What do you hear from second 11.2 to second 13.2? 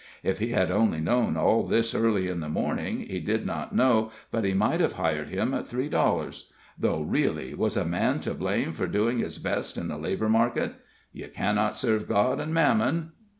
cannot serve God and mammon."